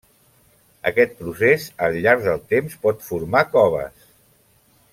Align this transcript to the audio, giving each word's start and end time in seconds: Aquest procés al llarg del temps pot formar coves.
Aquest 0.91 1.13
procés 1.19 1.67
al 1.87 1.97
llarg 2.05 2.23
del 2.29 2.41
temps 2.55 2.79
pot 2.87 3.07
formar 3.11 3.45
coves. 3.53 4.11